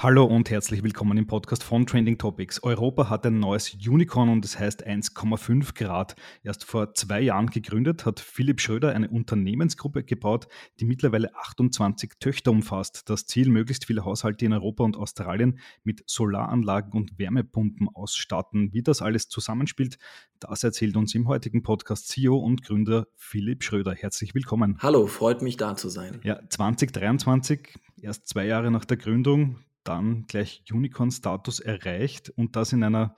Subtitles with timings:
[0.00, 2.62] Hallo und herzlich willkommen im Podcast von Trending Topics.
[2.62, 6.14] Europa hat ein neues Unicorn und es heißt 1,5 Grad.
[6.44, 10.46] Erst vor zwei Jahren gegründet, hat Philipp Schröder eine Unternehmensgruppe gebaut,
[10.78, 13.10] die mittlerweile 28 Töchter umfasst.
[13.10, 18.72] Das Ziel, möglichst viele Haushalte in Europa und Australien mit Solaranlagen und Wärmepumpen ausstatten.
[18.72, 19.98] Wie das alles zusammenspielt,
[20.38, 23.96] das erzählt uns im heutigen Podcast CEO und Gründer Philipp Schröder.
[23.96, 24.78] Herzlich willkommen.
[24.78, 26.20] Hallo, freut mich da zu sein.
[26.22, 32.82] Ja, 2023, erst zwei Jahre nach der Gründung, dann gleich Unicorn-Status erreicht und das in
[32.82, 33.16] einer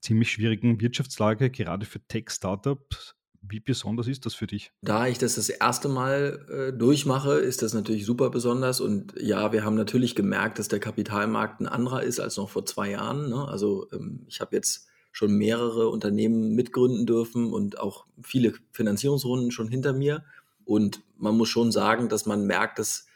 [0.00, 3.14] ziemlich schwierigen Wirtschaftslage, gerade für Tech-Startups.
[3.42, 4.70] Wie besonders ist das für dich?
[4.82, 8.80] Da ich das das erste Mal äh, durchmache, ist das natürlich super besonders.
[8.80, 12.66] Und ja, wir haben natürlich gemerkt, dass der Kapitalmarkt ein anderer ist als noch vor
[12.66, 13.30] zwei Jahren.
[13.30, 13.48] Ne?
[13.48, 19.68] Also ähm, ich habe jetzt schon mehrere Unternehmen mitgründen dürfen und auch viele Finanzierungsrunden schon
[19.68, 20.22] hinter mir.
[20.64, 23.06] Und man muss schon sagen, dass man merkt, dass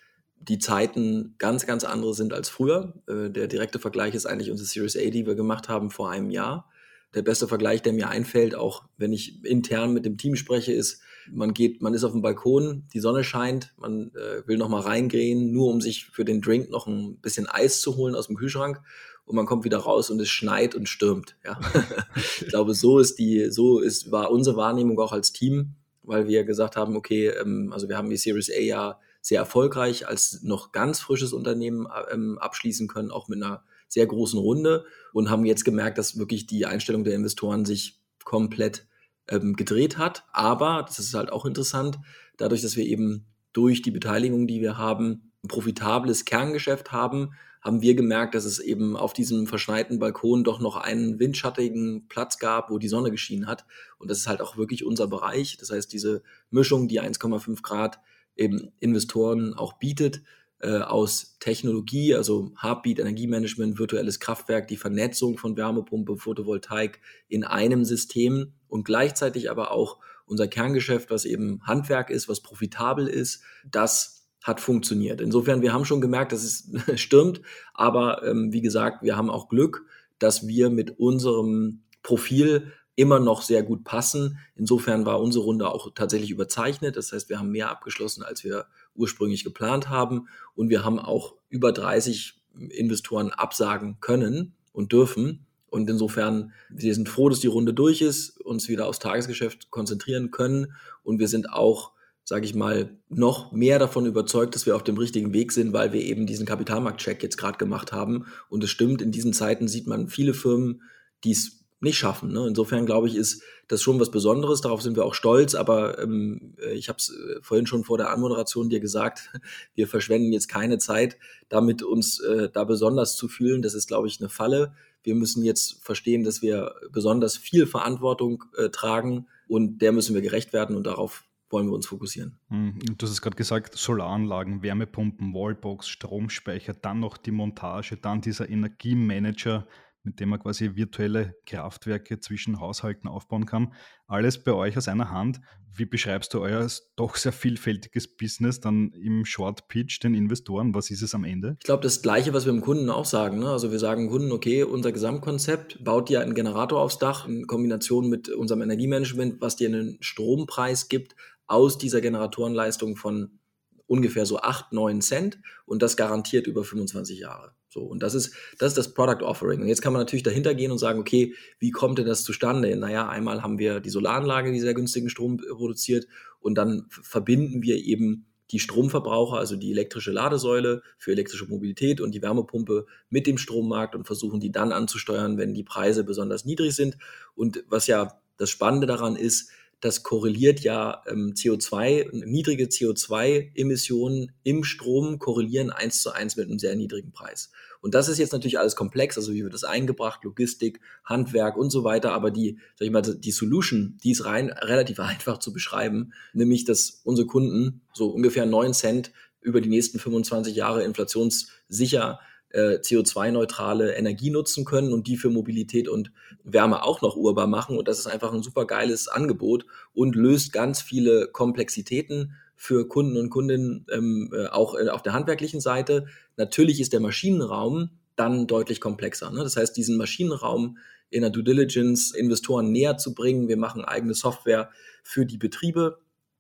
[0.49, 2.95] die Zeiten ganz, ganz andere sind als früher.
[3.09, 6.31] Äh, der direkte Vergleich ist eigentlich unsere Series A, die wir gemacht haben vor einem
[6.31, 6.69] Jahr.
[7.15, 11.01] Der beste Vergleich, der mir einfällt, auch wenn ich intern mit dem Team spreche, ist,
[11.31, 14.81] man geht, man ist auf dem Balkon, die Sonne scheint, man äh, will noch mal
[14.81, 18.37] reingehen, nur um sich für den Drink noch ein bisschen Eis zu holen aus dem
[18.37, 18.83] Kühlschrank
[19.25, 21.37] und man kommt wieder raus und es schneit und stürmt.
[21.45, 21.59] Ja.
[22.41, 26.45] ich glaube, so ist die, so ist, war unsere Wahrnehmung auch als Team, weil wir
[26.45, 30.71] gesagt haben, okay, ähm, also wir haben die Series A ja sehr erfolgreich als noch
[30.71, 35.65] ganz frisches Unternehmen ähm, abschließen können, auch mit einer sehr großen Runde und haben jetzt
[35.65, 38.87] gemerkt, dass wirklich die Einstellung der Investoren sich komplett
[39.29, 40.25] ähm, gedreht hat.
[40.35, 41.99] Aber, das ist halt auch interessant,
[42.37, 47.31] dadurch, dass wir eben durch die Beteiligung, die wir haben, ein profitables Kerngeschäft haben,
[47.63, 52.39] haben wir gemerkt, dass es eben auf diesem verschneiten Balkon doch noch einen windschattigen Platz
[52.39, 53.65] gab, wo die Sonne geschienen hat.
[53.97, 55.57] Und das ist halt auch wirklich unser Bereich.
[55.57, 58.01] Das heißt, diese Mischung, die 1,5 Grad
[58.37, 60.23] eben Investoren auch bietet
[60.61, 67.85] äh, aus Technologie, also Heartbeat, Energiemanagement, virtuelles Kraftwerk, die Vernetzung von Wärmepumpe, Photovoltaik in einem
[67.85, 74.27] System und gleichzeitig aber auch unser Kerngeschäft, was eben Handwerk ist, was profitabel ist, das
[74.43, 75.21] hat funktioniert.
[75.21, 77.41] Insofern, wir haben schon gemerkt, dass es stürmt,
[77.73, 79.85] aber ähm, wie gesagt, wir haben auch Glück,
[80.19, 84.39] dass wir mit unserem Profil immer noch sehr gut passen.
[84.55, 86.97] Insofern war unsere Runde auch tatsächlich überzeichnet.
[86.97, 90.29] Das heißt, wir haben mehr abgeschlossen, als wir ursprünglich geplant haben.
[90.55, 92.41] Und wir haben auch über 30
[92.71, 95.47] Investoren absagen können und dürfen.
[95.67, 100.31] Und insofern, wir sind froh, dass die Runde durch ist, uns wieder aufs Tagesgeschäft konzentrieren
[100.31, 100.73] können.
[101.03, 101.91] Und wir sind auch,
[102.23, 105.93] sage ich mal, noch mehr davon überzeugt, dass wir auf dem richtigen Weg sind, weil
[105.93, 108.27] wir eben diesen Kapitalmarktcheck jetzt gerade gemacht haben.
[108.49, 110.83] Und es stimmt, in diesen Zeiten sieht man viele Firmen,
[111.25, 112.33] die es nicht schaffen.
[112.33, 112.47] Ne?
[112.49, 114.61] Insofern glaube ich, ist das schon was Besonderes.
[114.61, 115.55] Darauf sind wir auch stolz.
[115.55, 119.31] Aber ähm, äh, ich habe es äh, vorhin schon vor der Anmoderation dir gesagt,
[119.75, 121.17] wir verschwenden jetzt keine Zeit,
[121.49, 123.63] damit uns äh, da besonders zu fühlen.
[123.63, 124.75] Das ist, glaube ich, eine Falle.
[125.05, 130.23] Wir müssen jetzt verstehen, dass wir besonders viel Verantwortung äh, tragen und der müssen wir
[130.23, 132.39] gerecht werden und darauf wollen wir uns fokussieren.
[132.49, 138.21] Hm, du hast es gerade gesagt, Solaranlagen, Wärmepumpen, Wallbox, Stromspeicher, dann noch die Montage, dann
[138.21, 139.67] dieser Energiemanager,
[140.05, 143.73] mit dem man quasi virtuelle Kraftwerke zwischen Haushalten aufbauen kann.
[144.07, 145.41] Alles bei euch aus einer Hand.
[145.77, 150.75] Wie beschreibst du euer doch sehr vielfältiges Business dann im Short Pitch den Investoren?
[150.75, 151.57] Was ist es am Ende?
[151.59, 153.41] Ich glaube, das Gleiche, was wir dem Kunden auch sagen.
[153.41, 153.49] Ne?
[153.49, 158.09] Also wir sagen Kunden, okay, unser Gesamtkonzept baut dir einen Generator aufs Dach in Kombination
[158.09, 161.17] mit unserem Energiemanagement, was dir einen Strompreis gibt
[161.47, 163.39] aus dieser Generatorenleistung von
[163.87, 167.55] ungefähr so 8, 9 Cent und das garantiert über 25 Jahre.
[167.75, 169.61] So, und das ist, das ist das Product Offering.
[169.61, 172.77] Und jetzt kann man natürlich dahinter gehen und sagen, okay, wie kommt denn das zustande?
[172.77, 176.07] Naja, einmal haben wir die Solaranlage, die sehr günstigen Strom produziert,
[176.39, 182.15] und dann verbinden wir eben die Stromverbraucher, also die elektrische Ladesäule für elektrische Mobilität und
[182.15, 186.77] die Wärmepumpe mit dem Strommarkt und versuchen die dann anzusteuern, wenn die Preise besonders niedrig
[186.77, 186.97] sind.
[187.35, 189.51] Und was ja das Spannende daran ist,
[189.81, 196.59] das korreliert ja ähm, CO2, niedrige CO2-Emissionen im Strom korrelieren eins zu eins mit einem
[196.59, 197.51] sehr niedrigen Preis.
[197.81, 201.71] Und das ist jetzt natürlich alles komplex, also wie wird das eingebracht, Logistik, Handwerk und
[201.71, 205.53] so weiter, aber die, sag ich mal, die Solution, die ist rein relativ einfach zu
[205.53, 209.13] beschreiben, nämlich, dass unsere Kunden so ungefähr 9 Cent
[209.43, 212.21] über die nächsten 25 Jahre inflationssicher
[212.55, 216.13] äh, CO2-neutrale Energie nutzen können und die für Mobilität und
[216.45, 217.77] Wärme auch noch urbar machen.
[217.77, 223.17] Und das ist einfach ein super geiles Angebot und löst ganz viele Komplexitäten für Kunden
[223.17, 226.07] und Kundinnen ähm, äh, auch äh, auf der handwerklichen Seite.
[226.37, 229.33] Natürlich ist der Maschinenraum dann deutlich komplexer.
[229.33, 229.43] Ne?
[229.43, 230.79] Das heißt, diesen Maschinenraum
[231.11, 233.49] in der Due Diligence Investoren näher zu bringen.
[233.49, 234.71] Wir machen eigene Software
[235.03, 235.99] für die Betriebe.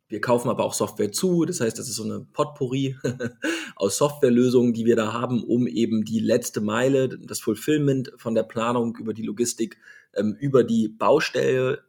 [0.09, 1.45] Wir kaufen aber auch Software zu.
[1.45, 2.97] Das heißt, das ist so eine Potpourri
[3.77, 8.43] aus Softwarelösungen, die wir da haben, um eben die letzte Meile, das Fulfillment von der
[8.43, 9.79] Planung über die Logistik,
[10.15, 11.85] ähm, über die Baustelle,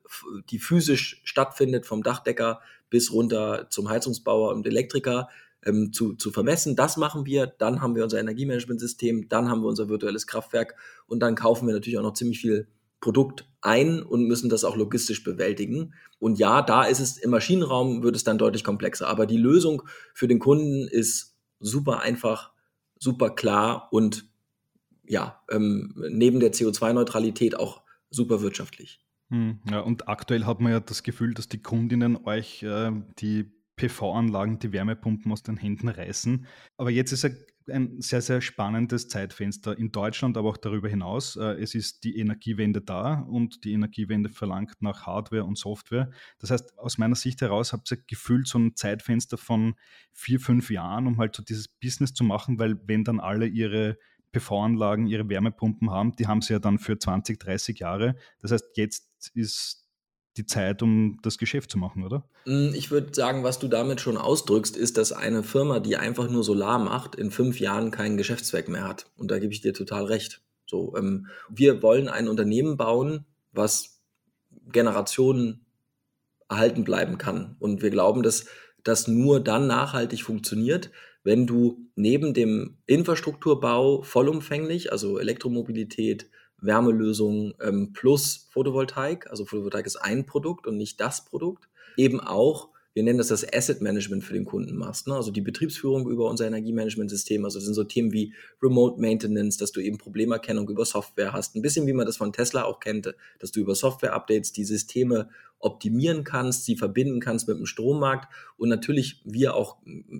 [0.49, 5.27] die physisch stattfindet, vom Dachdecker bis runter zum Heizungsbauer und Elektriker,
[5.65, 6.75] ähm, zu, zu vermessen.
[6.75, 7.47] Das machen wir.
[7.47, 10.75] Dann haben wir unser Energiemanagementsystem, dann haben wir unser virtuelles Kraftwerk
[11.07, 12.67] und dann kaufen wir natürlich auch noch ziemlich viel
[13.01, 15.93] Produkt ein und müssen das auch logistisch bewältigen.
[16.19, 19.07] Und ja, da ist es im Maschinenraum wird es dann deutlich komplexer.
[19.07, 19.83] Aber die Lösung
[20.13, 22.51] für den Kunden ist super einfach,
[22.97, 24.25] super klar und
[25.07, 28.99] ja, ähm, neben der CO2-Neutralität auch super wirtschaftlich.
[29.29, 33.51] Hm, ja, und aktuell hat man ja das Gefühl, dass die Kundinnen euch äh, die
[33.75, 36.45] PV-Anlagen, die Wärmepumpen aus den Händen reißen.
[36.77, 37.23] Aber jetzt ist
[37.69, 41.35] ein sehr, sehr spannendes Zeitfenster in Deutschland, aber auch darüber hinaus.
[41.35, 46.09] Äh, es ist die Energiewende da und die Energiewende verlangt nach Hardware und Software.
[46.39, 49.75] Das heißt, aus meiner Sicht heraus habt ihr gefühlt so ein Zeitfenster von
[50.13, 53.97] vier, fünf Jahren, um halt so dieses Business zu machen, weil wenn dann alle ihre
[54.31, 58.15] PV-Anlagen, ihre Wärmepumpen haben, die haben sie ja dann für 20, 30 Jahre.
[58.41, 59.84] Das heißt, jetzt ist
[60.37, 62.27] die Zeit, um das Geschäft zu machen, oder?
[62.45, 66.29] Mm, ich würde sagen, was du damit schon ausdrückst, ist, dass eine Firma, die einfach
[66.29, 69.07] nur Solar macht, in fünf Jahren keinen Geschäftszweck mehr hat.
[69.17, 70.41] Und da gebe ich dir total recht.
[70.65, 74.01] So, ähm, wir wollen ein Unternehmen bauen, was
[74.71, 75.65] Generationen
[76.49, 77.55] erhalten bleiben kann.
[77.59, 78.45] Und wir glauben, dass
[78.83, 80.91] das nur dann nachhaltig funktioniert,
[81.23, 86.29] wenn du neben dem Infrastrukturbau vollumfänglich, also Elektromobilität,
[86.65, 89.29] Wärmelösung ähm, plus Photovoltaik.
[89.29, 91.67] Also Photovoltaik ist ein Produkt und nicht das Produkt.
[91.97, 95.07] Eben auch, wir nennen das das Asset Management für den Kunden machst.
[95.07, 95.15] Ne?
[95.15, 97.43] Also die Betriebsführung über unser Energiemanagementsystem.
[97.43, 101.55] Also das sind so Themen wie Remote Maintenance, dass du eben Problemerkennung über Software hast.
[101.55, 105.29] Ein bisschen wie man das von Tesla auch kennt, dass du über Software-Updates die Systeme
[105.59, 109.77] optimieren kannst, sie verbinden kannst mit dem Strommarkt und natürlich wir auch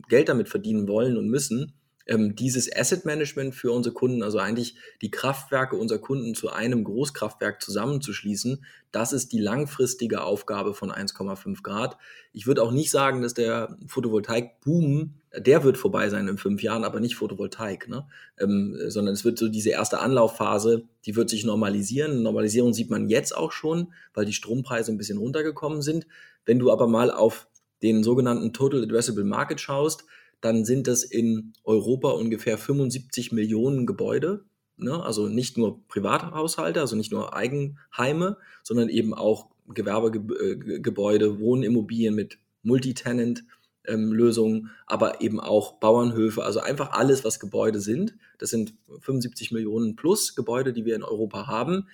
[0.09, 1.73] Geld damit verdienen wollen und müssen
[2.07, 6.83] ähm, dieses Asset Management für unsere Kunden, also eigentlich die Kraftwerke unserer Kunden zu einem
[6.83, 11.97] Großkraftwerk zusammenzuschließen, das ist die langfristige Aufgabe von 1,5 Grad.
[12.31, 16.85] Ich würde auch nicht sagen, dass der Photovoltaik-Boom, der wird vorbei sein in fünf Jahren,
[16.85, 18.07] aber nicht Photovoltaik, ne?
[18.39, 22.23] Ähm, sondern es wird so diese erste Anlaufphase, die wird sich normalisieren.
[22.23, 26.07] Normalisierung sieht man jetzt auch schon, weil die Strompreise ein bisschen runtergekommen sind.
[26.45, 27.47] Wenn du aber mal auf
[27.83, 30.05] den sogenannten Total Addressable Market schaust,
[30.41, 34.45] dann sind es in Europa ungefähr 75 Millionen Gebäude.
[34.77, 35.01] Ne?
[35.03, 42.37] Also nicht nur Privathaushalte, also nicht nur Eigenheime, sondern eben auch Gewerbegebäude, äh, Wohnimmobilien mit
[42.63, 43.43] Multitenant.
[43.87, 48.15] Ähm, aber eben auch Bauernhöfe, also einfach alles, was Gebäude sind.
[48.39, 51.87] Das sind 75 Millionen plus Gebäude, die wir in Europa haben.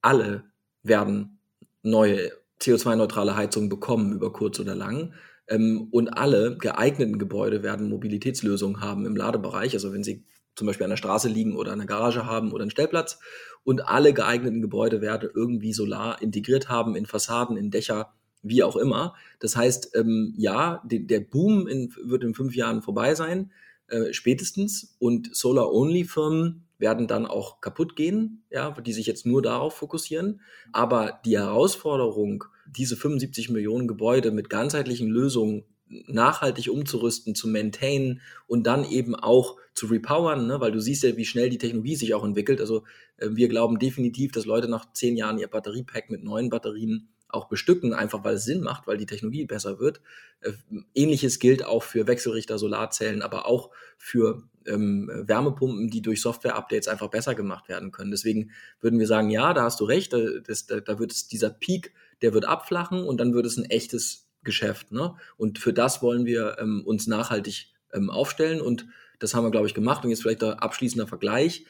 [0.00, 0.44] Alle
[0.82, 1.38] werden
[1.82, 5.12] neue CO2-neutrale Heizungen bekommen über kurz oder lang.
[5.48, 9.74] Ähm, und alle geeigneten Gebäude werden Mobilitätslösungen haben im Ladebereich.
[9.74, 10.24] Also wenn sie
[10.56, 13.18] zum Beispiel an der Straße liegen oder eine Garage haben oder einen Stellplatz.
[13.64, 18.12] Und alle geeigneten Gebäude werden irgendwie Solar integriert haben in Fassaden, in Dächer,
[18.42, 19.14] wie auch immer.
[19.40, 23.50] Das heißt, ähm, ja, de, der Boom in, wird in fünf Jahren vorbei sein,
[23.88, 24.96] äh, spätestens.
[24.98, 30.40] Und Solar-Only-Firmen werden dann auch kaputt gehen, ja, die sich jetzt nur darauf fokussieren.
[30.72, 35.64] Aber die Herausforderung, diese 75 Millionen Gebäude mit ganzheitlichen Lösungen
[36.06, 40.60] nachhaltig umzurüsten, zu maintainen und dann eben auch zu repowern, ne?
[40.60, 42.60] weil du siehst ja, wie schnell die Technologie sich auch entwickelt.
[42.60, 42.84] Also
[43.18, 47.48] äh, wir glauben definitiv, dass Leute nach zehn Jahren ihr Batteriepack mit neuen Batterien auch
[47.48, 50.00] bestücken, einfach weil es Sinn macht, weil die Technologie besser wird.
[50.40, 50.52] Äh,
[50.94, 57.08] ähnliches gilt auch für Wechselrichter, Solarzellen, aber auch für ähm, Wärmepumpen, die durch Software-Updates einfach
[57.08, 58.10] besser gemacht werden können.
[58.10, 58.50] Deswegen
[58.80, 61.50] würden wir sagen, ja, da hast du recht, da, das, da, da wird es dieser
[61.50, 64.92] Peak der wird abflachen und dann wird es ein echtes Geschäft.
[64.92, 65.14] Ne?
[65.36, 68.86] Und für das wollen wir ähm, uns nachhaltig ähm, aufstellen und
[69.18, 70.04] das haben wir, glaube ich, gemacht.
[70.04, 71.66] Und jetzt vielleicht ein abschließender Vergleich.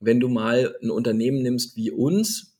[0.00, 2.55] Wenn du mal ein Unternehmen nimmst wie uns,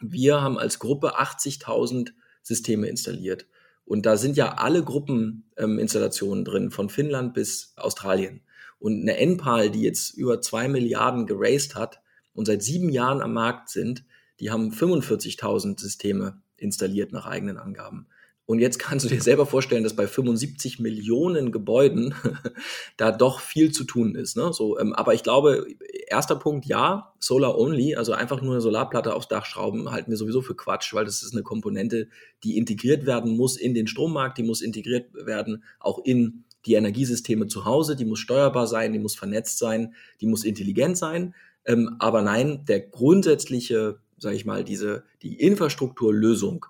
[0.00, 2.12] wir haben als Gruppe 80.000
[2.42, 3.46] Systeme installiert.
[3.84, 8.42] Und da sind ja alle Gruppeninstallationen ähm, drin, von Finnland bis Australien.
[8.78, 12.00] Und eine NPAL, die jetzt über zwei Milliarden geraced hat
[12.34, 14.04] und seit sieben Jahren am Markt sind,
[14.40, 18.08] die haben 45.000 Systeme installiert nach eigenen Angaben.
[18.46, 22.14] Und jetzt kannst du dir selber vorstellen, dass bei 75 Millionen Gebäuden
[22.96, 24.36] da doch viel zu tun ist.
[24.36, 24.52] Ne?
[24.52, 25.66] So, ähm, aber ich glaube,
[26.06, 30.16] erster Punkt, ja, Solar Only, also einfach nur eine Solarplatte aufs Dach schrauben, halten wir
[30.16, 32.08] sowieso für Quatsch, weil das ist eine Komponente,
[32.44, 37.48] die integriert werden muss in den Strommarkt, die muss integriert werden auch in die Energiesysteme
[37.48, 41.34] zu Hause, die muss steuerbar sein, die muss vernetzt sein, die muss intelligent sein.
[41.64, 46.66] Ähm, aber nein, der grundsätzliche, sage ich mal, diese, die Infrastrukturlösung,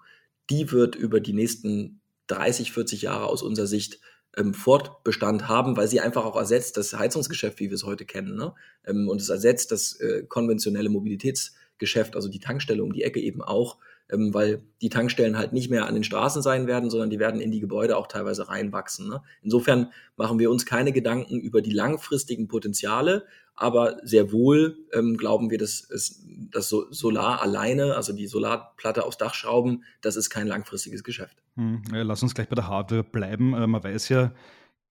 [0.50, 4.00] die wird über die nächsten 30, 40 Jahre aus unserer Sicht
[4.36, 8.36] ähm, Fortbestand haben, weil sie einfach auch ersetzt das Heizungsgeschäft, wie wir es heute kennen.
[8.36, 8.54] Ne?
[8.84, 13.42] Ähm, und es ersetzt das äh, konventionelle Mobilitätsgeschäft, also die Tankstelle um die Ecke eben
[13.42, 13.78] auch,
[14.10, 17.40] ähm, weil die Tankstellen halt nicht mehr an den Straßen sein werden, sondern die werden
[17.40, 19.08] in die Gebäude auch teilweise reinwachsen.
[19.08, 19.22] Ne?
[19.42, 25.50] Insofern machen wir uns keine Gedanken über die langfristigen Potenziale, aber sehr wohl ähm, glauben
[25.50, 30.46] wir, dass, es, dass Solar alleine, also die Solarplatte aufs Dach schrauben, das ist kein
[30.46, 31.36] langfristiges Geschäft.
[31.56, 33.54] Hm, ja, lass uns gleich bei der Hardware bleiben.
[33.54, 34.32] Äh, man weiß ja,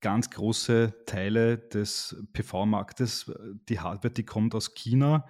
[0.01, 3.33] ganz große Teile des PV-Marktes, äh,
[3.69, 5.25] die Hardware, die kommt aus China.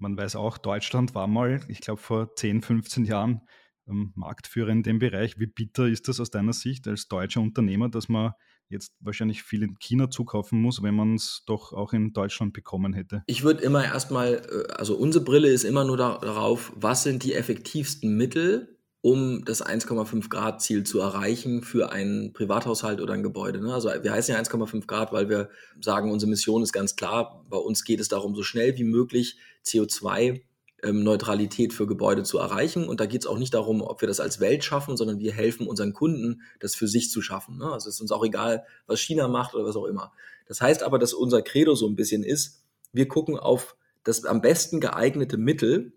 [0.00, 3.42] Man weiß auch, Deutschland war mal, ich glaube, vor 10, 15 Jahren
[3.86, 5.38] ähm, Marktführer in dem Bereich.
[5.38, 8.32] Wie bitter ist das aus deiner Sicht als deutscher Unternehmer, dass man
[8.70, 12.94] jetzt wahrscheinlich viel in China zukaufen muss, wenn man es doch auch in Deutschland bekommen
[12.94, 13.22] hätte?
[13.26, 17.34] Ich würde immer erstmal, äh, also unsere Brille ist immer nur darauf, was sind die
[17.34, 23.60] effektivsten Mittel, um das 1,5 Grad Ziel zu erreichen für einen Privathaushalt oder ein Gebäude.
[23.60, 23.72] Ne?
[23.72, 25.48] Also wir heißen ja 1,5 Grad, weil wir
[25.80, 27.44] sagen, unsere Mission ist ganz klar.
[27.48, 30.42] Bei uns geht es darum, so schnell wie möglich CO2
[30.82, 32.88] ähm, Neutralität für Gebäude zu erreichen.
[32.88, 35.32] Und da geht es auch nicht darum, ob wir das als Welt schaffen, sondern wir
[35.32, 37.56] helfen unseren Kunden, das für sich zu schaffen.
[37.56, 37.72] Ne?
[37.72, 40.12] Also es ist uns auch egal, was China macht oder was auch immer.
[40.46, 44.40] Das heißt aber, dass unser Credo so ein bisschen ist, wir gucken auf das am
[44.40, 45.92] besten geeignete Mittel,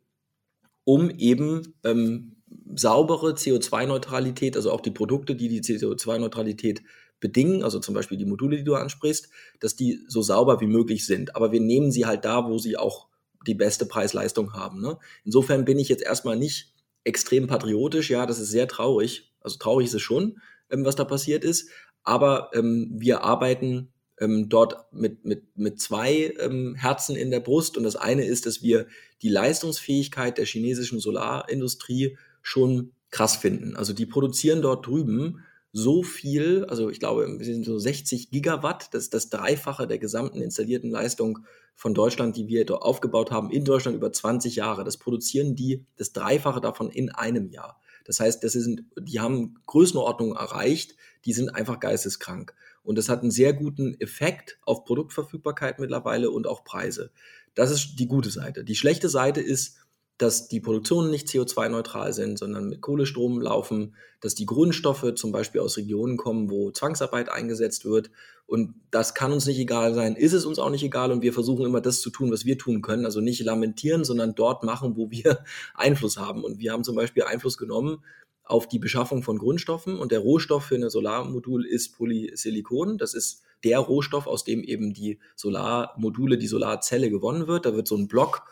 [0.86, 2.33] um eben ähm,
[2.76, 6.82] saubere CO2-Neutralität, also auch die Produkte, die die CO2-Neutralität
[7.20, 11.06] bedingen, also zum Beispiel die Module, die du ansprichst, dass die so sauber wie möglich
[11.06, 11.36] sind.
[11.36, 13.08] Aber wir nehmen sie halt da, wo sie auch
[13.48, 14.82] die beste Preis-Leistung haben.
[14.82, 14.98] Ne?
[15.24, 18.10] Insofern bin ich jetzt erstmal nicht extrem patriotisch.
[18.10, 19.34] Ja, das ist sehr traurig.
[19.40, 20.40] Also traurig ist es schon,
[20.70, 21.70] ähm, was da passiert ist.
[22.04, 27.78] Aber ähm, wir arbeiten ähm, dort mit, mit, mit zwei ähm, Herzen in der Brust.
[27.78, 28.88] Und das eine ist, dass wir
[29.22, 33.76] die Leistungsfähigkeit der chinesischen Solarindustrie schon krass finden.
[33.76, 38.94] Also die produzieren dort drüben so viel, also ich glaube, wir sind so 60 Gigawatt,
[38.94, 41.40] das ist das Dreifache der gesamten installierten Leistung
[41.74, 44.84] von Deutschland, die wir dort aufgebaut haben, in Deutschland über 20 Jahre.
[44.84, 47.82] Das produzieren die das Dreifache davon in einem Jahr.
[48.06, 50.96] Das heißt, das sind, die haben Größenordnungen erreicht,
[51.26, 52.54] die sind einfach geisteskrank.
[52.84, 57.12] Und das hat einen sehr guten Effekt auf Produktverfügbarkeit mittlerweile und auch Preise.
[57.56, 58.64] Das ist die gute Seite.
[58.64, 59.78] Die schlechte Seite ist,
[60.18, 65.62] dass die Produktionen nicht CO2-neutral sind, sondern mit Kohlestrom laufen, dass die Grundstoffe zum Beispiel
[65.62, 68.12] aus Regionen kommen, wo Zwangsarbeit eingesetzt wird.
[68.46, 71.12] Und das kann uns nicht egal sein, ist es uns auch nicht egal.
[71.12, 73.06] Und wir versuchen immer das zu tun, was wir tun können.
[73.06, 75.44] Also nicht lamentieren, sondern dort machen, wo wir
[75.74, 76.44] Einfluss haben.
[76.44, 78.04] Und wir haben zum Beispiel Einfluss genommen
[78.46, 79.98] auf die Beschaffung von Grundstoffen.
[79.98, 82.98] Und der Rohstoff für ein Solarmodul ist Polysilikon.
[82.98, 87.66] Das ist der Rohstoff, aus dem eben die Solarmodule, die Solarzelle gewonnen wird.
[87.66, 88.44] Da wird so ein Block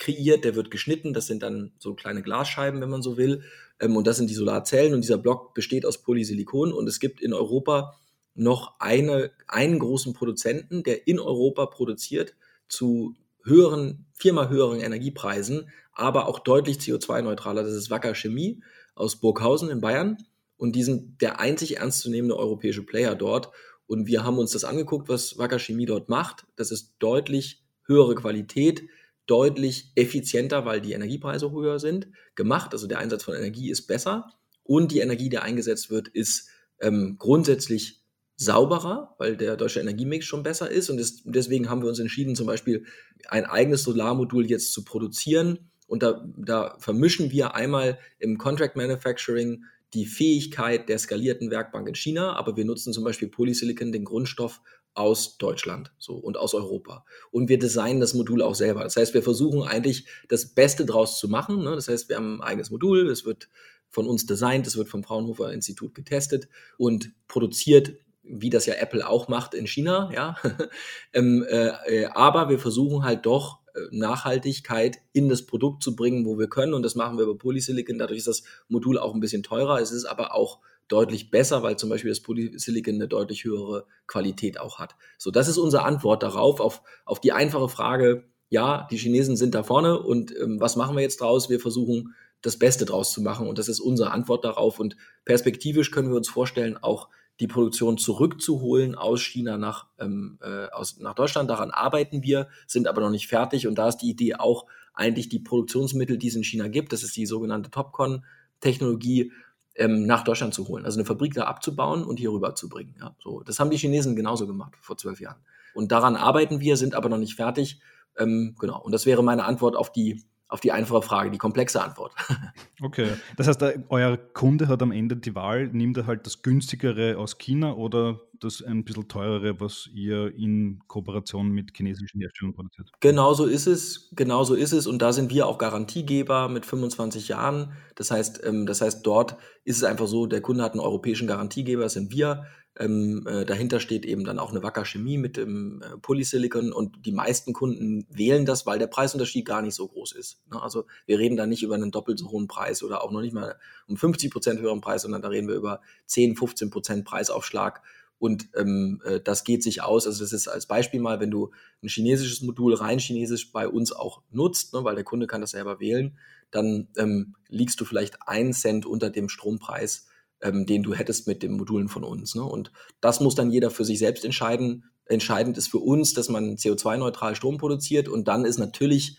[0.00, 1.12] kreiert, der wird geschnitten.
[1.12, 3.44] Das sind dann so kleine Glasscheiben, wenn man so will.
[3.78, 4.94] Ähm, und das sind die Solarzellen.
[4.94, 6.72] Und dieser Block besteht aus Polysilikon.
[6.72, 7.94] Und es gibt in Europa
[8.34, 12.34] noch eine, einen großen Produzenten, der in Europa produziert
[12.68, 13.14] zu
[13.44, 17.62] höheren, viermal höheren Energiepreisen, aber auch deutlich CO2-neutraler.
[17.62, 18.62] Das ist Wacker Chemie
[18.94, 20.18] aus Burghausen in Bayern.
[20.56, 23.50] Und die sind der einzig ernstzunehmende europäische Player dort.
[23.86, 26.46] Und wir haben uns das angeguckt, was Wacker Chemie dort macht.
[26.56, 28.84] Das ist deutlich höhere Qualität,
[29.26, 32.72] deutlich effizienter, weil die Energiepreise höher sind, gemacht.
[32.72, 34.26] Also der Einsatz von Energie ist besser
[34.62, 36.48] und die Energie, die eingesetzt wird, ist
[36.80, 38.02] ähm, grundsätzlich
[38.36, 40.88] sauberer, weil der deutsche Energiemix schon besser ist.
[40.88, 42.86] Und das, deswegen haben wir uns entschieden, zum Beispiel
[43.28, 45.70] ein eigenes Solarmodul jetzt zu produzieren.
[45.86, 51.94] Und da, da vermischen wir einmal im Contract Manufacturing die Fähigkeit der skalierten Werkbank in
[51.94, 54.60] China, aber wir nutzen zum Beispiel Polysilicon, den Grundstoff
[54.94, 57.04] aus Deutschland so und aus Europa.
[57.30, 58.82] Und wir designen das Modul auch selber.
[58.82, 61.62] Das heißt, wir versuchen eigentlich das Beste draus zu machen.
[61.62, 61.74] Ne?
[61.74, 63.48] Das heißt, wir haben ein eigenes Modul, es wird
[63.88, 69.08] von uns designt, es wird vom Fraunhofer Institut getestet und produziert, wie das ja Apple
[69.08, 70.36] auch macht in China, ja.
[71.12, 76.24] ähm, äh, äh, aber wir versuchen halt doch äh, Nachhaltigkeit in das Produkt zu bringen,
[76.24, 76.74] wo wir können.
[76.74, 77.98] Und das machen wir bei Polysilicon.
[77.98, 79.80] Dadurch ist das Modul auch ein bisschen teurer.
[79.80, 84.60] Es ist aber auch deutlich besser, weil zum Beispiel das Polysilicon eine deutlich höhere Qualität
[84.60, 84.96] auch hat.
[85.18, 89.54] So, das ist unsere Antwort darauf, auf, auf die einfache Frage, ja, die Chinesen sind
[89.54, 91.48] da vorne und ähm, was machen wir jetzt draus?
[91.48, 95.92] Wir versuchen, das Beste draus zu machen und das ist unsere Antwort darauf und perspektivisch
[95.92, 101.14] können wir uns vorstellen, auch die Produktion zurückzuholen aus China nach, ähm, äh, aus, nach
[101.14, 101.48] Deutschland.
[101.48, 105.28] Daran arbeiten wir, sind aber noch nicht fertig und da ist die Idee auch, eigentlich
[105.28, 109.32] die Produktionsmittel, die es in China gibt, das ist die sogenannte Topcon-Technologie,
[109.80, 110.84] ähm, nach Deutschland zu holen.
[110.84, 112.94] Also eine Fabrik da abzubauen und hier rüber zu bringen.
[113.00, 113.40] Ja, so.
[113.40, 115.40] Das haben die Chinesen genauso gemacht vor zwölf Jahren.
[115.74, 117.80] Und daran arbeiten wir, sind aber noch nicht fertig,
[118.18, 118.80] Ähm, genau.
[118.82, 122.14] Und das wäre meine Antwort auf die, auf die einfache Frage, die komplexe Antwort.
[122.82, 123.10] Okay.
[123.36, 127.36] Das heißt, euer Kunde hat am Ende die Wahl, nimmt er halt das günstigere aus
[127.36, 132.90] China oder das ein bisschen teurere, was ihr in Kooperation mit chinesischen Herstellern produziert.
[133.00, 134.86] Genau so ist es, genau so ist es.
[134.86, 137.72] Und da sind wir auch Garantiegeber mit 25 Jahren.
[137.96, 141.28] Das heißt, ähm, das heißt, dort ist es einfach so, der Kunde hat einen europäischen
[141.28, 142.46] Garantiegeber, das sind wir.
[142.80, 147.04] Ähm, äh, dahinter steht eben dann auch eine Wacker Chemie mit dem äh, Polysilicon und
[147.04, 150.40] die meisten Kunden wählen das, weil der Preisunterschied gar nicht so groß ist.
[150.50, 150.62] Ne?
[150.62, 153.34] Also wir reden da nicht über einen doppelt so hohen Preis oder auch noch nicht
[153.34, 157.82] mal um 50 Prozent höheren Preis, sondern da reden wir über 10, 15 Prozent Preisaufschlag
[158.18, 160.06] und ähm, äh, das geht sich aus.
[160.06, 161.50] Also das ist als Beispiel mal, wenn du
[161.82, 165.50] ein chinesisches Modul rein chinesisch bei uns auch nutzt, ne, weil der Kunde kann das
[165.50, 166.16] selber wählen,
[166.50, 170.06] dann ähm, liegst du vielleicht einen Cent unter dem Strompreis,
[170.42, 172.34] ähm, den du hättest mit den Modulen von uns.
[172.34, 172.44] Ne?
[172.44, 174.84] Und das muss dann jeder für sich selbst entscheiden.
[175.06, 179.18] Entscheidend ist für uns, dass man CO2-neutral Strom produziert und dann ist natürlich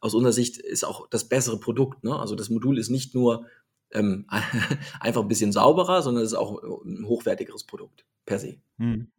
[0.00, 2.04] aus unserer Sicht ist auch das bessere Produkt.
[2.04, 2.18] Ne?
[2.18, 3.46] Also das Modul ist nicht nur
[3.92, 4.26] ähm,
[5.00, 8.56] einfach ein bisschen sauberer, sondern es ist auch ein hochwertigeres Produkt per se.
[8.78, 9.10] Hm.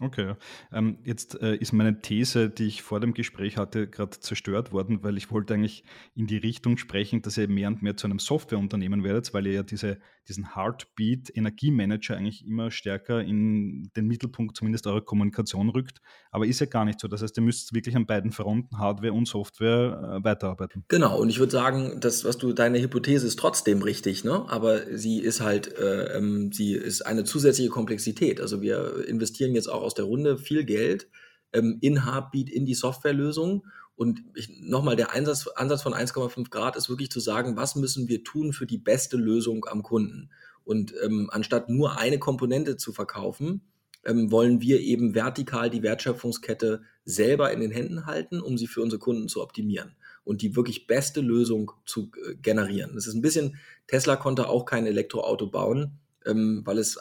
[0.00, 0.34] Okay.
[0.72, 5.02] Ähm, jetzt äh, ist meine These, die ich vor dem Gespräch hatte, gerade zerstört worden,
[5.02, 5.84] weil ich wollte eigentlich
[6.14, 9.52] in die Richtung sprechen, dass ihr mehr und mehr zu einem Softwareunternehmen werdet, weil ihr
[9.52, 9.98] ja diese,
[10.28, 16.00] diesen Heartbeat Energiemanager eigentlich immer stärker in den Mittelpunkt zumindest eurer Kommunikation rückt.
[16.30, 17.08] Aber ist ja gar nicht so.
[17.08, 20.84] Das heißt, ihr müsst wirklich an beiden Fronten, Hardware und Software, äh, weiterarbeiten.
[20.88, 21.18] Genau.
[21.18, 24.44] Und ich würde sagen, das, was du, deine Hypothese ist trotzdem richtig, ne?
[24.48, 28.40] Aber sie ist halt, äh, ähm, sie ist eine zusätzliche Komplexität.
[28.40, 31.08] Also wir investieren jetzt auch aus der Runde viel Geld
[31.52, 33.66] ähm, in Heartbeat, in die Softwarelösung.
[33.94, 34.22] Und
[34.60, 38.52] nochmal, der Einsatz, Ansatz von 1,5 Grad ist wirklich zu sagen, was müssen wir tun
[38.52, 40.30] für die beste Lösung am Kunden?
[40.64, 43.62] Und ähm, anstatt nur eine Komponente zu verkaufen,
[44.04, 48.82] ähm, wollen wir eben vertikal die Wertschöpfungskette selber in den Händen halten, um sie für
[48.82, 52.92] unsere Kunden zu optimieren und die wirklich beste Lösung zu äh, generieren.
[52.94, 57.00] Das ist ein bisschen, Tesla konnte auch kein Elektroauto bauen, ähm, weil es äh,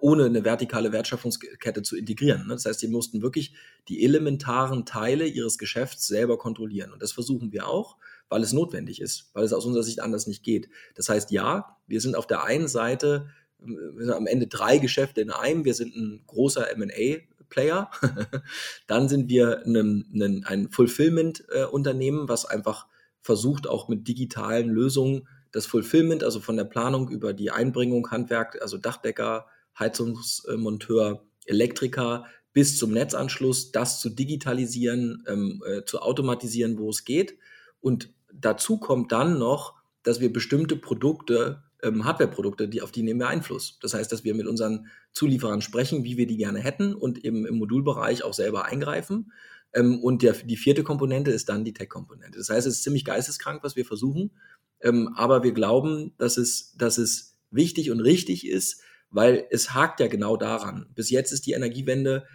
[0.00, 2.46] ohne eine vertikale Wertschöpfungskette zu integrieren.
[2.46, 2.54] Ne?
[2.54, 3.54] Das heißt, sie mussten wirklich
[3.88, 6.92] die elementaren Teile ihres Geschäfts selber kontrollieren.
[6.92, 7.96] Und das versuchen wir auch,
[8.28, 10.68] weil es notwendig ist, weil es aus unserer Sicht anders nicht geht.
[10.94, 13.26] Das heißt, ja, wir sind auf der einen Seite
[13.62, 15.64] wir sind am Ende drei Geschäfte in einem.
[15.64, 17.90] Wir sind ein großer MA-Player.
[18.86, 22.86] Dann sind wir ein, ein Fulfillment-Unternehmen, was einfach
[23.20, 28.60] versucht, auch mit digitalen Lösungen das Fulfillment, also von der Planung über die Einbringung, Handwerk,
[28.62, 29.46] also Dachdecker,
[29.78, 37.36] Heizungsmonteur, Elektriker bis zum Netzanschluss, das zu digitalisieren, ähm, äh, zu automatisieren, wo es geht.
[37.80, 43.20] Und dazu kommt dann noch, dass wir bestimmte Produkte, ähm, Hardware-Produkte, die, auf die nehmen
[43.20, 43.78] wir Einfluss.
[43.80, 47.46] Das heißt, dass wir mit unseren Zulieferern sprechen, wie wir die gerne hätten und eben
[47.46, 49.32] im Modulbereich auch selber eingreifen.
[49.72, 52.38] Ähm, und der, die vierte Komponente ist dann die Tech-Komponente.
[52.38, 54.32] Das heißt, es ist ziemlich geisteskrank, was wir versuchen.
[54.80, 60.00] Ähm, aber wir glauben, dass es, dass es wichtig und richtig ist, weil es hakt
[60.00, 60.86] ja genau daran.
[60.94, 62.26] Bis jetzt ist die Energiewende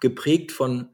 [0.00, 0.88] geprägt von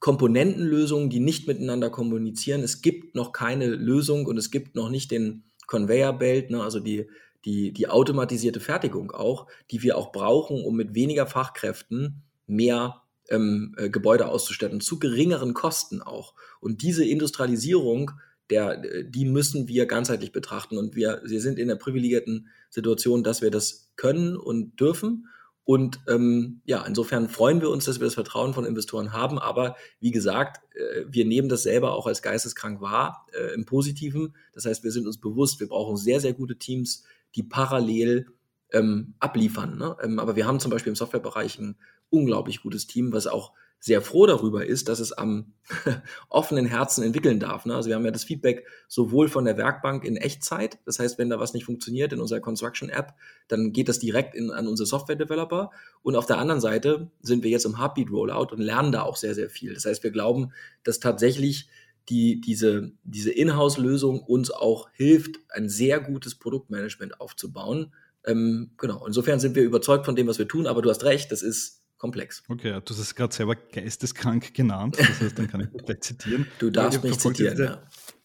[0.00, 2.62] Komponentenlösungen, die nicht miteinander kommunizieren.
[2.62, 6.80] Es gibt noch keine Lösung und es gibt noch nicht den Conveyor Belt, ne, also
[6.80, 7.08] die,
[7.44, 13.74] die, die automatisierte Fertigung auch, die wir auch brauchen, um mit weniger Fachkräften mehr ähm,
[13.76, 16.34] äh, Gebäude auszustatten, zu geringeren Kosten auch.
[16.60, 18.12] Und diese Industrialisierung
[18.50, 20.78] der, die müssen wir ganzheitlich betrachten.
[20.78, 25.28] Und wir, wir sind in der privilegierten Situation, dass wir das können und dürfen.
[25.64, 29.38] Und ähm, ja, insofern freuen wir uns, dass wir das Vertrauen von Investoren haben.
[29.38, 34.34] Aber wie gesagt, äh, wir nehmen das selber auch als geisteskrank wahr, äh, im Positiven.
[34.54, 38.28] Das heißt, wir sind uns bewusst, wir brauchen sehr, sehr gute Teams, die parallel
[38.72, 39.78] ähm, abliefern.
[39.78, 39.96] Ne?
[40.02, 41.76] Ähm, aber wir haben zum Beispiel im Softwarebereich ein
[42.10, 45.52] unglaublich gutes Team, was auch sehr froh darüber ist, dass es am
[46.28, 47.64] offenen Herzen entwickeln darf.
[47.64, 47.74] Ne?
[47.76, 51.30] Also wir haben ja das Feedback sowohl von der Werkbank in Echtzeit, das heißt, wenn
[51.30, 53.14] da was nicht funktioniert in unserer Construction-App,
[53.46, 55.70] dann geht das direkt in, an unsere Software-Developer.
[56.02, 59.34] Und auf der anderen Seite sind wir jetzt im Heartbeat-Rollout und lernen da auch sehr,
[59.34, 59.74] sehr viel.
[59.74, 60.52] Das heißt, wir glauben,
[60.82, 61.68] dass tatsächlich
[62.08, 67.92] die, diese, diese Inhouse-Lösung uns auch hilft, ein sehr gutes Produktmanagement aufzubauen.
[68.26, 71.32] Ähm, genau, insofern sind wir überzeugt von dem, was wir tun, aber du hast recht,
[71.32, 72.42] das ist komplex.
[72.48, 76.46] Okay, du hast es gerade selber geisteskrank genannt, das heißt, dann kann ich gleich zitieren.
[76.58, 77.82] Du darfst mich zitieren, diese,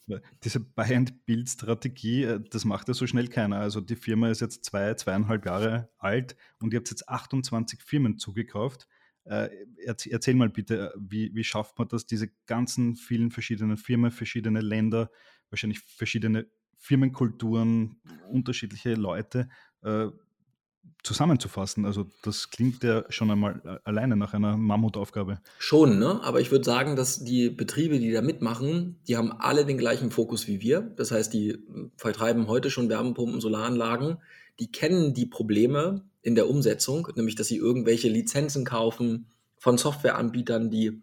[0.07, 0.19] ja.
[0.43, 3.57] Diese Buy-and-Build-Strategie, äh, das macht ja so schnell keiner.
[3.57, 8.17] Also die Firma ist jetzt zwei, zweieinhalb Jahre alt und ihr habt jetzt 28 Firmen
[8.17, 8.87] zugekauft.
[9.25, 9.49] Äh,
[9.85, 15.09] erzähl mal bitte, wie, wie schafft man das, diese ganzen vielen verschiedenen Firmen, verschiedene Länder,
[15.49, 19.47] wahrscheinlich verschiedene Firmenkulturen, unterschiedliche Leute.
[19.83, 20.07] Äh,
[21.03, 21.85] zusammenzufassen.
[21.85, 25.39] Also das klingt ja schon einmal äh, alleine nach einer Mammutaufgabe.
[25.59, 26.21] Schon, ne?
[26.23, 30.11] Aber ich würde sagen, dass die Betriebe, die da mitmachen, die haben alle den gleichen
[30.11, 30.81] Fokus wie wir.
[30.81, 31.57] Das heißt, die
[31.97, 34.17] vertreiben heute schon Wärmepumpen, Solaranlagen.
[34.59, 40.69] Die kennen die Probleme in der Umsetzung, nämlich dass sie irgendwelche Lizenzen kaufen von Softwareanbietern,
[40.69, 41.01] die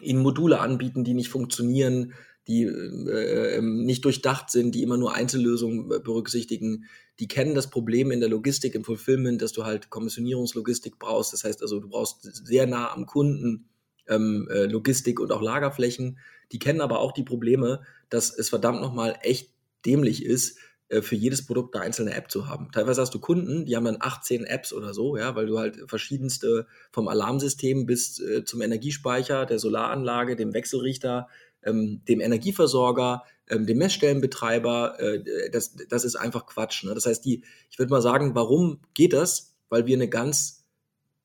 [0.00, 2.14] ihnen Module anbieten, die nicht funktionieren,
[2.48, 6.84] die äh, ähm, nicht durchdacht sind, die immer nur Einzellösungen äh, berücksichtigen.
[7.18, 11.32] Die kennen das Problem in der Logistik, im Fulfillment, dass du halt Kommissionierungslogistik brauchst.
[11.32, 13.68] Das heißt also, du brauchst sehr nah am Kunden
[14.08, 16.18] ähm, äh, Logistik und auch Lagerflächen.
[16.52, 19.50] Die kennen aber auch die Probleme, dass es verdammt nochmal echt
[19.84, 22.70] dämlich ist, äh, für jedes Produkt eine einzelne App zu haben.
[22.70, 25.78] Teilweise hast du Kunden, die haben dann 18 Apps oder so, ja, weil du halt
[25.88, 31.28] verschiedenste vom Alarmsystem bis äh, zum Energiespeicher, der Solaranlage, dem Wechselrichter,
[31.66, 36.84] ähm, dem Energieversorger, ähm, dem Messstellenbetreiber, äh, das, das ist einfach Quatsch.
[36.84, 36.94] Ne?
[36.94, 39.54] Das heißt, die, ich würde mal sagen, warum geht das?
[39.68, 40.64] Weil wir eine ganz,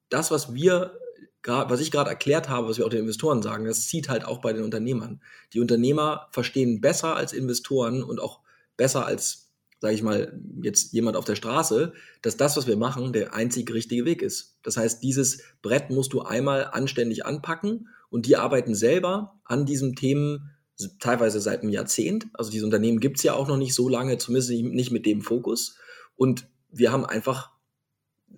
[0.09, 0.97] das, was wir
[1.43, 4.41] was ich gerade erklärt habe, was wir auch den Investoren sagen, das zieht halt auch
[4.41, 5.21] bei den Unternehmern.
[5.53, 8.41] Die Unternehmer verstehen besser als Investoren und auch
[8.77, 9.49] besser als,
[9.79, 13.73] sage ich mal, jetzt jemand auf der Straße, dass das, was wir machen, der einzig
[13.73, 14.59] richtige Weg ist.
[14.61, 19.95] Das heißt, dieses Brett musst du einmal anständig anpacken und die arbeiten selber an diesen
[19.95, 20.51] Themen
[20.99, 22.27] teilweise seit einem Jahrzehnt.
[22.33, 25.21] Also diese Unternehmen gibt es ja auch noch nicht so lange, zumindest nicht mit dem
[25.21, 25.77] Fokus.
[26.15, 27.51] Und wir haben einfach,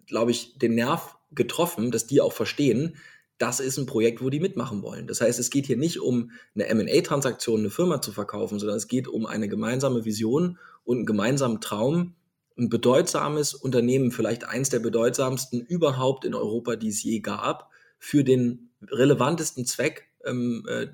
[0.05, 2.95] glaube ich, den Nerv getroffen, dass die auch verstehen,
[3.39, 5.07] das ist ein Projekt, wo die mitmachen wollen.
[5.07, 8.87] Das heißt, es geht hier nicht um eine MA-Transaktion, eine Firma zu verkaufen, sondern es
[8.87, 12.15] geht um eine gemeinsame Vision und einen gemeinsamen Traum,
[12.57, 18.23] ein bedeutsames Unternehmen, vielleicht eins der bedeutsamsten überhaupt in Europa, die es je gab, für
[18.23, 20.87] den relevantesten Zweck, ähm, äh,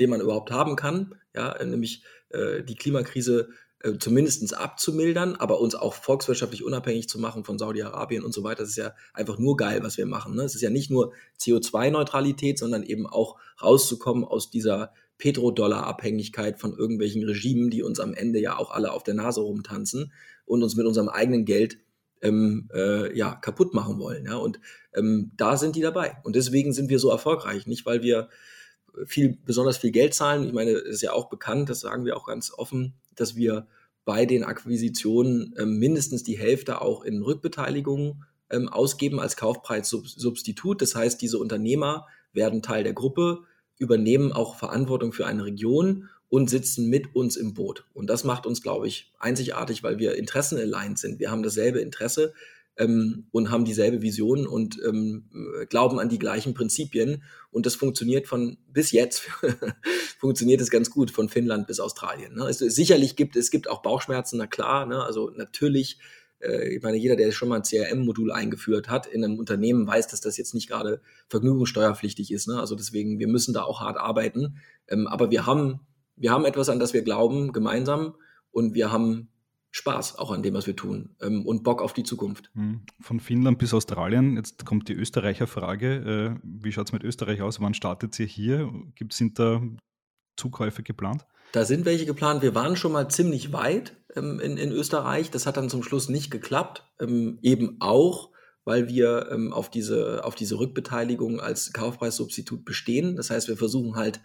[0.00, 3.50] den man überhaupt haben kann, ja, nämlich äh, die Klimakrise
[3.82, 8.62] äh, zumindest abzumildern, aber uns auch volkswirtschaftlich unabhängig zu machen von Saudi-Arabien und so weiter.
[8.62, 10.36] Das ist ja einfach nur geil, was wir machen.
[10.36, 10.42] Ne?
[10.42, 17.24] Es ist ja nicht nur CO2-Neutralität, sondern eben auch rauszukommen aus dieser Petrodollar-Abhängigkeit von irgendwelchen
[17.24, 20.12] Regimen, die uns am Ende ja auch alle auf der Nase rumtanzen
[20.44, 21.78] und uns mit unserem eigenen Geld
[22.22, 24.24] ähm, äh, ja, kaputt machen wollen.
[24.24, 24.36] Ja?
[24.36, 24.60] Und
[24.94, 26.16] ähm, da sind die dabei.
[26.22, 27.66] Und deswegen sind wir so erfolgreich.
[27.66, 28.28] Nicht, weil wir
[29.06, 30.44] viel, besonders viel Geld zahlen.
[30.44, 33.66] Ich meine, ist ja auch bekannt, das sagen wir auch ganz offen, dass wir
[34.04, 40.82] bei den Akquisitionen ähm, mindestens die Hälfte auch in Rückbeteiligung ähm, ausgeben als Kaufpreissubstitut.
[40.82, 43.44] Das heißt, diese Unternehmer werden Teil der Gruppe,
[43.78, 47.84] übernehmen auch Verantwortung für eine Region und sitzen mit uns im Boot.
[47.92, 51.20] Und das macht uns, glaube ich, einzigartig, weil wir interessenaligned sind.
[51.20, 52.32] Wir haben dasselbe Interesse
[52.78, 55.28] ähm, und haben dieselbe Vision und ähm,
[55.68, 57.22] glauben an die gleichen Prinzipien.
[57.50, 59.28] Und das funktioniert von bis jetzt
[60.18, 62.32] funktioniert es ganz gut von Finnland bis Australien.
[62.32, 62.48] Ne?
[62.48, 64.86] Es, sicherlich gibt es gibt auch Bauchschmerzen, na klar.
[64.86, 65.04] Ne?
[65.04, 65.98] Also natürlich
[66.38, 70.08] äh, ich meine, jeder, der schon mal ein CRM-Modul eingeführt hat in einem Unternehmen, weiß,
[70.08, 72.48] dass das jetzt nicht gerade vergnügungssteuerpflichtig ist.
[72.48, 72.58] Ne?
[72.58, 74.56] Also deswegen, wir müssen da auch hart arbeiten.
[74.88, 75.80] Ähm, aber wir haben,
[76.22, 78.14] wir haben etwas, an das wir glauben, gemeinsam.
[78.52, 79.28] Und wir haben
[79.72, 82.50] Spaß auch an dem, was wir tun ähm, und Bock auf die Zukunft.
[82.54, 82.82] Hm.
[83.00, 86.38] Von Finnland bis Australien, jetzt kommt die Österreicher Frage.
[86.38, 87.60] Äh, wie schaut es mit Österreich aus?
[87.60, 88.70] Wann startet ihr hier?
[88.94, 89.62] Gibt, sind da
[90.36, 91.26] Zukäufe geplant?
[91.52, 92.42] Da sind welche geplant.
[92.42, 95.30] Wir waren schon mal ziemlich weit ähm, in, in Österreich.
[95.30, 96.84] Das hat dann zum Schluss nicht geklappt.
[97.00, 98.30] Ähm, eben auch,
[98.64, 103.16] weil wir ähm, auf, diese, auf diese Rückbeteiligung als Kaufpreissubstitut bestehen.
[103.16, 104.20] Das heißt, wir versuchen halt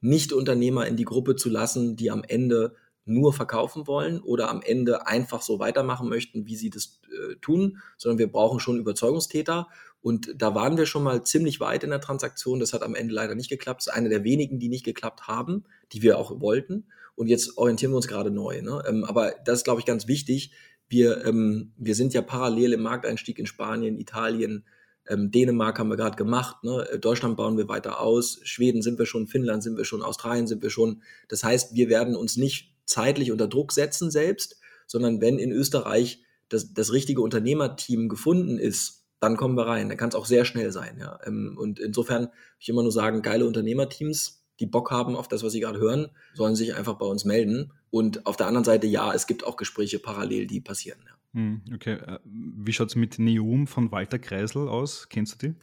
[0.00, 2.74] nicht Unternehmer in die Gruppe zu lassen, die am Ende
[3.06, 7.78] nur verkaufen wollen oder am Ende einfach so weitermachen möchten, wie sie das äh, tun,
[7.96, 9.68] sondern wir brauchen schon Überzeugungstäter.
[10.02, 12.60] Und da waren wir schon mal ziemlich weit in der Transaktion.
[12.60, 13.80] Das hat am Ende leider nicht geklappt.
[13.80, 16.86] Das ist eine der wenigen, die nicht geklappt haben, die wir auch wollten.
[17.14, 18.60] Und jetzt orientieren wir uns gerade neu.
[18.60, 18.82] Ne?
[18.86, 20.52] Ähm, aber das ist, glaube ich, ganz wichtig.
[20.88, 24.64] Wir, ähm, wir sind ja parallel im Markteinstieg in Spanien, Italien,
[25.08, 26.98] ähm, Dänemark haben wir gerade gemacht, ne?
[27.00, 30.62] Deutschland bauen wir weiter aus, Schweden sind wir schon, Finnland sind wir schon, Australien sind
[30.62, 31.02] wir schon.
[31.28, 36.22] Das heißt, wir werden uns nicht zeitlich unter Druck setzen selbst, sondern wenn in Österreich
[36.48, 39.88] das, das richtige Unternehmerteam gefunden ist, dann kommen wir rein.
[39.88, 40.98] Dann kann es auch sehr schnell sein.
[41.00, 41.18] Ja.
[41.26, 45.42] Ähm, und insofern würde ich immer nur sagen, geile Unternehmerteams, die Bock haben auf das,
[45.42, 47.72] was sie gerade hören, sollen sich einfach bei uns melden.
[47.90, 51.00] Und auf der anderen Seite, ja, es gibt auch Gespräche parallel, die passieren.
[51.06, 51.15] Ja.
[51.36, 51.98] Hm, okay.
[51.98, 55.10] Äh, wie schaut es mit Neum von Walter Kreisel aus?
[55.10, 55.54] Kennst du die?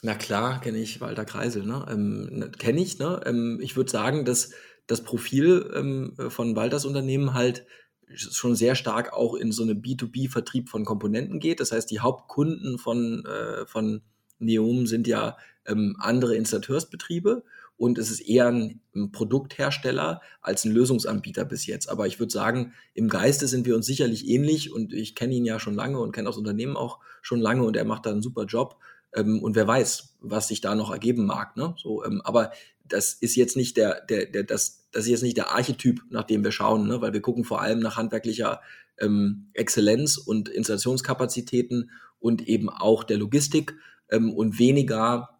[0.00, 1.64] Na klar, kenne ich Walter Kreisel.
[1.64, 1.84] Ne?
[1.90, 3.00] Ähm, ne, kenne ich.
[3.00, 3.20] Ne?
[3.26, 4.52] Ähm, ich würde sagen, dass
[4.86, 7.66] das Profil ähm, von Walters Unternehmen halt
[8.14, 11.58] schon sehr stark auch in so eine B2B-Vertrieb von Komponenten geht.
[11.58, 14.02] Das heißt, die Hauptkunden von, äh, von
[14.38, 17.42] Neom sind ja ähm, andere Installateursbetriebe
[17.78, 18.80] und es ist eher ein,
[19.12, 21.88] Produkthersteller als ein Lösungsanbieter bis jetzt.
[21.88, 25.44] Aber ich würde sagen, im Geiste sind wir uns sicherlich ähnlich und ich kenne ihn
[25.44, 28.22] ja schon lange und kenne das Unternehmen auch schon lange und er macht da einen
[28.22, 28.76] super Job.
[29.14, 31.56] Ähm, und wer weiß, was sich da noch ergeben mag.
[31.56, 31.76] Ne?
[31.78, 32.50] So, ähm, aber
[32.84, 36.24] das ist jetzt nicht der, der, der, das, das ist jetzt nicht der Archetyp, nach
[36.24, 37.00] dem wir schauen, ne?
[37.00, 38.60] weil wir gucken vor allem nach handwerklicher
[38.98, 43.76] ähm, Exzellenz und Installationskapazitäten und eben auch der Logistik
[44.10, 45.37] ähm, und weniger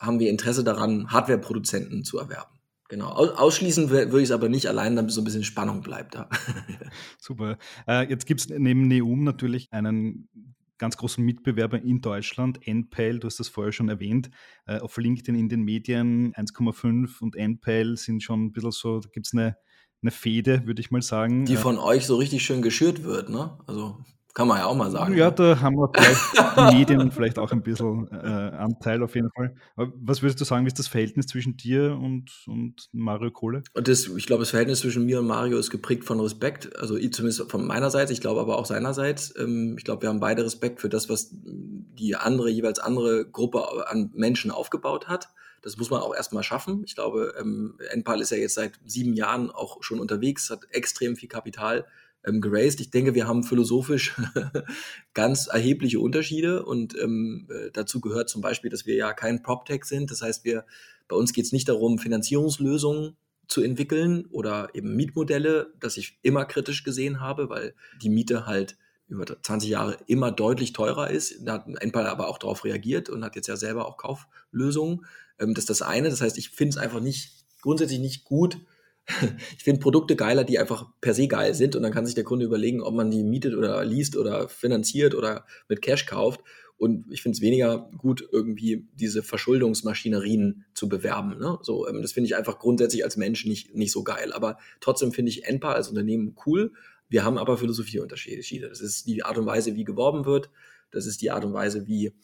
[0.00, 2.58] haben wir Interesse daran, Hardware-Produzenten zu erwerben.
[2.88, 3.10] Genau.
[3.10, 6.28] Ausschließen würde ich es aber nicht allein, damit so ein bisschen Spannung bleibt da.
[7.18, 7.56] Super.
[7.86, 10.28] Äh, jetzt gibt es neben Neum natürlich einen
[10.76, 14.30] ganz großen Mitbewerber in Deutschland, NPAL, du hast das vorher schon erwähnt,
[14.66, 19.08] äh, auf LinkedIn in den Medien 1,5 und NPAL sind schon ein bisschen so, da
[19.12, 19.56] gibt es eine,
[20.02, 21.44] eine Fehde, würde ich mal sagen.
[21.44, 23.58] Die äh, von euch so richtig schön geschürt wird, ne?
[23.66, 23.98] Also
[24.40, 25.14] kann man ja auch mal sagen.
[25.18, 25.34] Ja, ne?
[25.36, 29.54] da haben wir vielleicht die Medien vielleicht auch ein bisschen äh, Anteil auf jeden Fall.
[29.76, 33.62] Aber was würdest du sagen, wie ist das Verhältnis zwischen dir und, und Mario Kohle?
[33.74, 36.74] Das, ich glaube, das Verhältnis zwischen mir und Mario ist geprägt von Respekt.
[36.76, 39.34] Also zumindest von meiner Seite, ich glaube aber auch seinerseits.
[39.38, 43.90] Ähm, ich glaube, wir haben beide Respekt für das, was die andere, jeweils andere Gruppe
[43.90, 45.28] an Menschen aufgebaut hat.
[45.60, 46.82] Das muss man auch erstmal schaffen.
[46.86, 51.16] Ich glaube, ähm, Enpal ist ja jetzt seit sieben Jahren auch schon unterwegs, hat extrem
[51.16, 51.84] viel Kapital
[52.24, 52.80] ähm, geraced.
[52.80, 54.14] Ich denke, wir haben philosophisch
[55.14, 59.84] ganz erhebliche Unterschiede und ähm, äh, dazu gehört zum Beispiel, dass wir ja kein PropTech
[59.84, 60.10] sind.
[60.10, 60.64] Das heißt, wir,
[61.08, 66.44] bei uns geht es nicht darum, Finanzierungslösungen zu entwickeln oder eben Mietmodelle, das ich immer
[66.44, 68.76] kritisch gesehen habe, weil die Miete halt
[69.08, 71.34] über 20 Jahre immer deutlich teurer ist.
[71.42, 75.04] Da hat Enpal aber auch darauf reagiert und hat jetzt ja selber auch Kauflösungen.
[75.38, 76.10] Ähm, das ist das eine.
[76.10, 78.58] Das heißt, ich finde es einfach nicht grundsätzlich nicht gut,
[79.56, 82.24] ich finde Produkte geiler, die einfach per se geil sind und dann kann sich der
[82.24, 86.40] Kunde überlegen, ob man die mietet oder liest oder finanziert oder mit Cash kauft.
[86.76, 91.36] Und ich finde es weniger gut, irgendwie diese Verschuldungsmaschinerien zu bewerben.
[91.38, 91.58] Ne?
[91.60, 94.32] So, ähm, das finde ich einfach grundsätzlich als Mensch nicht, nicht so geil.
[94.32, 96.72] Aber trotzdem finde ich Enpa als Unternehmen cool.
[97.10, 98.68] Wir haben aber Philosophieunterschiede.
[98.68, 100.48] Das ist die Art und Weise, wie geworben wird.
[100.90, 102.14] Das ist die Art und Weise, wie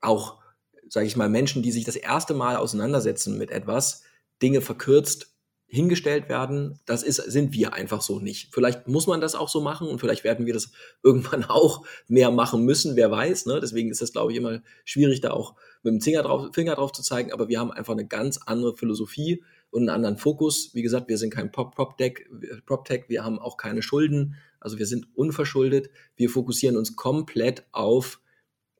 [0.00, 0.40] auch,
[0.88, 4.02] sage ich mal, Menschen, die sich das erste Mal auseinandersetzen mit etwas,
[4.42, 5.31] Dinge verkürzt
[5.72, 8.50] hingestellt werden, das ist, sind wir einfach so nicht.
[8.52, 10.70] Vielleicht muss man das auch so machen und vielleicht werden wir das
[11.02, 13.46] irgendwann auch mehr machen müssen, wer weiß.
[13.46, 13.58] Ne?
[13.58, 16.92] Deswegen ist das, glaube ich, immer schwierig, da auch mit dem Finger drauf, Finger drauf
[16.92, 17.32] zu zeigen.
[17.32, 20.74] Aber wir haben einfach eine ganz andere Philosophie und einen anderen Fokus.
[20.74, 22.26] Wie gesagt, wir sind kein Prop-Tech,
[22.66, 24.34] Prop wir haben auch keine Schulden.
[24.60, 25.88] Also wir sind unverschuldet.
[26.16, 28.20] Wir fokussieren uns komplett auf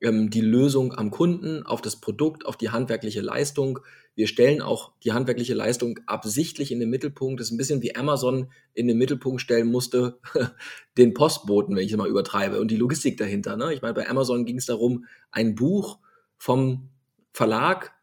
[0.03, 3.79] ähm, die Lösung am Kunden, auf das Produkt, auf die handwerkliche Leistung.
[4.15, 7.39] Wir stellen auch die handwerkliche Leistung absichtlich in den Mittelpunkt.
[7.39, 10.19] Das ist ein bisschen wie Amazon in den Mittelpunkt stellen musste,
[10.97, 13.57] den Postboten, wenn ich es mal übertreibe, und die Logistik dahinter.
[13.57, 13.73] Ne?
[13.73, 15.99] Ich meine, bei Amazon ging es darum, ein Buch
[16.37, 16.89] vom
[17.31, 17.93] Verlag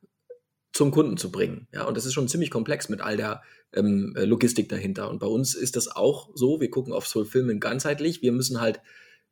[0.72, 1.68] zum Kunden zu bringen.
[1.72, 3.42] Ja, und das ist schon ziemlich komplex mit all der
[3.72, 5.10] ähm, Logistik dahinter.
[5.10, 6.60] Und bei uns ist das auch so.
[6.60, 8.22] Wir gucken aufs Fulfillment ganzheitlich.
[8.22, 8.80] Wir müssen halt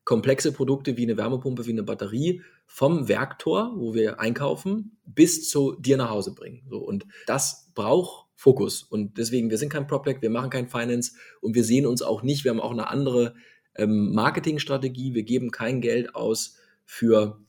[0.09, 5.77] komplexe Produkte wie eine Wärmepumpe, wie eine Batterie vom Werktor, wo wir einkaufen, bis zu
[5.79, 6.63] dir nach Hause bringen.
[6.71, 8.83] So, und das braucht Fokus.
[8.83, 12.23] Und deswegen, wir sind kein PropTech, wir machen kein Finance und wir sehen uns auch
[12.23, 13.35] nicht, wir haben auch eine andere
[13.75, 15.13] ähm, Marketingstrategie.
[15.13, 17.43] Wir geben kein Geld aus für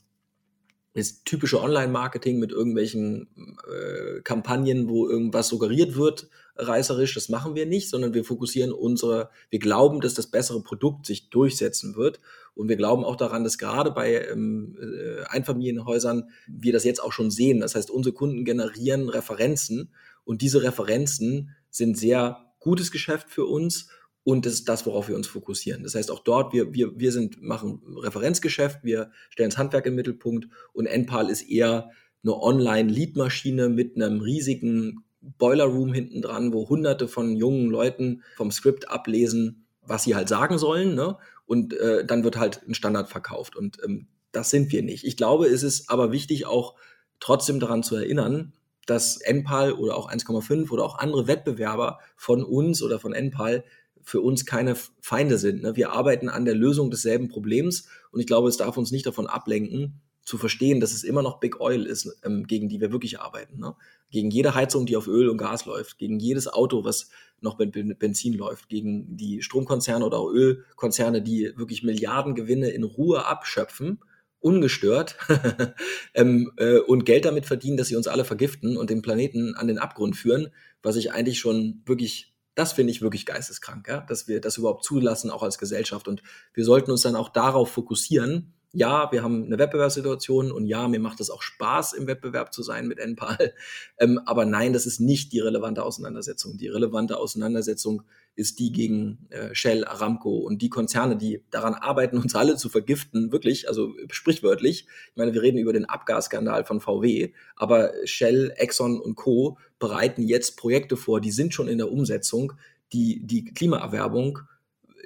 [0.94, 3.28] das typische Online-Marketing mit irgendwelchen
[3.68, 9.30] äh, Kampagnen, wo irgendwas suggeriert wird, reißerisch, das machen wir nicht, sondern wir fokussieren unsere,
[9.50, 12.20] wir glauben, dass das bessere Produkt sich durchsetzen wird.
[12.56, 17.14] Und wir glauben auch daran, dass gerade bei ähm, äh, Einfamilienhäusern wir das jetzt auch
[17.14, 17.62] schon sehen.
[17.62, 19.94] Das heißt, unsere Kunden generieren Referenzen
[20.26, 23.90] und diese Referenzen sind sehr gutes Geschäft für uns
[24.24, 25.84] und das ist das, worauf wir uns fokussieren.
[25.84, 29.96] Das heißt, auch dort, wir, wir, wir sind, machen Referenzgeschäft, wir stellen das Handwerk im
[29.96, 31.90] Mittelpunkt und NPAL ist eher
[32.24, 38.52] eine Online-Lead-Maschine mit einem riesigen Boiler Room hinten dran, wo hunderte von jungen Leuten vom
[38.52, 41.18] Skript ablesen, was sie halt sagen sollen, ne?
[41.46, 43.56] Und äh, dann wird halt ein Standard verkauft.
[43.56, 45.04] Und ähm, das sind wir nicht.
[45.04, 46.76] Ich glaube, es ist aber wichtig, auch
[47.20, 48.54] trotzdem daran zu erinnern,
[48.86, 53.64] dass NPAL oder auch 1,5 oder auch andere Wettbewerber von uns oder von NPAL
[54.04, 55.62] für uns keine Feinde sind.
[55.62, 55.76] Ne?
[55.76, 59.28] Wir arbeiten an der Lösung desselben Problems und ich glaube, es darf uns nicht davon
[59.28, 63.20] ablenken, zu verstehen, dass es immer noch Big Oil ist, ähm, gegen die wir wirklich
[63.20, 63.60] arbeiten.
[63.60, 63.76] Ne?
[64.12, 67.10] Gegen jede Heizung, die auf Öl und Gas läuft, gegen jedes Auto, was
[67.42, 73.26] noch mit Benzin läuft, gegen die Stromkonzerne oder auch Ölkonzerne, die wirklich Milliardengewinne in Ruhe
[73.26, 74.00] abschöpfen,
[74.40, 75.18] ungestört
[76.14, 79.68] ähm, äh, und Geld damit verdienen, dass sie uns alle vergiften und den Planeten an
[79.68, 80.50] den Abgrund führen,
[80.84, 84.02] was ich eigentlich schon wirklich das finde ich wirklich geisteskrank, ja?
[84.02, 86.08] dass wir das überhaupt zulassen, auch als Gesellschaft.
[86.08, 86.22] Und
[86.54, 91.00] wir sollten uns dann auch darauf fokussieren, ja, wir haben eine Wettbewerbssituation und ja, mir
[91.00, 93.54] macht es auch Spaß, im Wettbewerb zu sein mit NPAL.
[93.98, 96.58] Ähm, aber nein, das ist nicht die relevante Auseinandersetzung.
[96.58, 98.04] Die relevante Auseinandersetzung
[98.40, 102.70] ist die gegen äh, Shell, Aramco und die Konzerne, die daran arbeiten, uns alle zu
[102.70, 104.88] vergiften, wirklich, also sprichwörtlich.
[105.12, 109.58] Ich meine, wir reden über den Abgasskandal von VW, aber Shell, Exxon und Co.
[109.78, 112.54] bereiten jetzt Projekte vor, die sind schon in der Umsetzung,
[112.94, 114.40] die die Klimaerwerbung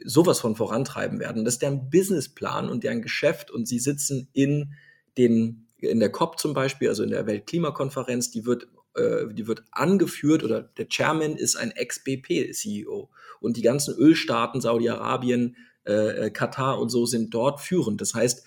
[0.05, 1.43] sowas von vorantreiben werden.
[1.43, 4.73] Das ist deren Businessplan und deren Geschäft und sie sitzen in
[5.17, 9.63] den in der COP zum Beispiel, also in der Weltklimakonferenz, die wird äh, die wird
[9.71, 13.09] angeführt oder der Chairman ist ein Ex-BP-CEO.
[13.39, 18.01] Und die ganzen Ölstaaten, Saudi-Arabien, äh, Katar und so sind dort führend.
[18.01, 18.43] Das heißt,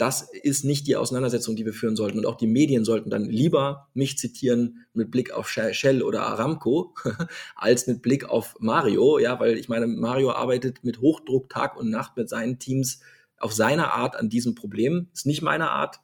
[0.00, 2.18] das ist nicht die Auseinandersetzung, die wir führen sollten.
[2.18, 6.94] Und auch die Medien sollten dann lieber mich zitieren mit Blick auf Shell oder Aramco
[7.54, 9.18] als mit Blick auf Mario.
[9.18, 13.00] Ja, weil ich meine, Mario arbeitet mit Hochdruck Tag und Nacht mit seinen Teams
[13.36, 15.08] auf seine Art an diesem Problem.
[15.12, 16.00] Ist nicht meine Art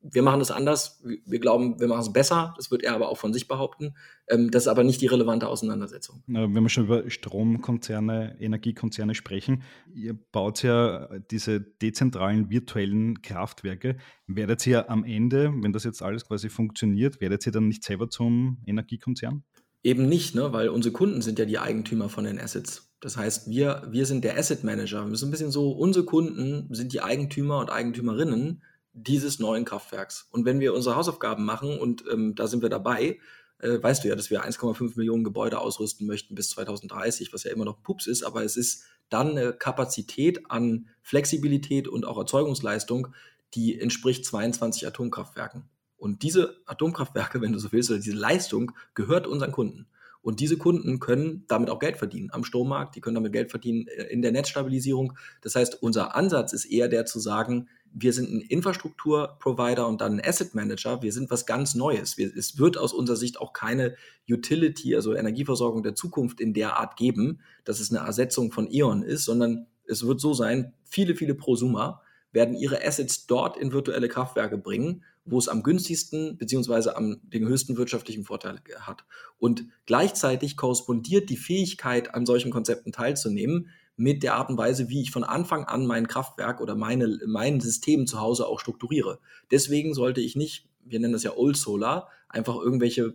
[0.00, 3.18] wir machen es anders, wir glauben, wir machen es besser, das wird er aber auch
[3.18, 3.94] von sich behaupten.
[4.28, 6.22] Ähm, das ist aber nicht die relevante Auseinandersetzung.
[6.26, 13.96] Wenn wir schon über Stromkonzerne, Energiekonzerne sprechen, ihr baut ja diese dezentralen virtuellen Kraftwerke.
[14.26, 18.08] Werdet ihr am Ende, wenn das jetzt alles quasi funktioniert, werdet ihr dann nicht selber
[18.08, 19.42] zum Energiekonzern?
[19.82, 20.52] Eben nicht, ne?
[20.52, 22.92] weil unsere Kunden sind ja die Eigentümer von den Assets.
[23.00, 25.08] Das heißt, wir, wir sind der Asset Manager.
[25.08, 28.62] Wir sind ein bisschen so, unsere Kunden sind die Eigentümer und Eigentümerinnen
[29.02, 30.28] dieses neuen Kraftwerks.
[30.30, 33.18] Und wenn wir unsere Hausaufgaben machen, und ähm, da sind wir dabei,
[33.58, 37.52] äh, weißt du ja, dass wir 1,5 Millionen Gebäude ausrüsten möchten bis 2030, was ja
[37.52, 43.08] immer noch Pups ist, aber es ist dann eine Kapazität an Flexibilität und auch Erzeugungsleistung,
[43.54, 45.64] die entspricht 22 Atomkraftwerken.
[45.96, 49.86] Und diese Atomkraftwerke, wenn du so willst, oder diese Leistung gehört unseren Kunden.
[50.20, 53.86] Und diese Kunden können damit auch Geld verdienen am Strommarkt, die können damit Geld verdienen
[53.88, 55.14] äh, in der Netzstabilisierung.
[55.40, 60.14] Das heißt, unser Ansatz ist eher der zu sagen, wir sind ein Infrastrukturprovider und dann
[60.14, 61.02] ein Asset Manager.
[61.02, 62.16] Wir sind was ganz Neues.
[62.18, 63.96] Wir, es wird aus unserer Sicht auch keine
[64.28, 69.02] Utility, also Energieversorgung der Zukunft in der Art geben, dass es eine Ersetzung von E.ON
[69.02, 74.08] ist, sondern es wird so sein, viele, viele Prosumer werden ihre Assets dort in virtuelle
[74.08, 76.90] Kraftwerke bringen, wo es am günstigsten bzw.
[76.90, 79.04] am den höchsten wirtschaftlichen Vorteil hat.
[79.38, 85.02] Und gleichzeitig korrespondiert die Fähigkeit, an solchen Konzepten teilzunehmen, mit der Art und Weise, wie
[85.02, 89.18] ich von Anfang an mein Kraftwerk oder meine, mein System zu Hause auch strukturiere.
[89.50, 93.14] Deswegen sollte ich nicht, wir nennen das ja Old Solar, einfach irgendwelche